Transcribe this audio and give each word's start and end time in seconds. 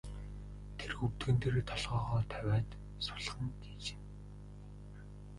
Тэр 0.77 0.91
өвдгөн 1.03 1.35
дээрээ 1.39 1.63
толгойгоо 1.71 2.21
тавиад 2.33 2.69
сулхан 3.05 3.45
гиншинэ. 3.61 4.05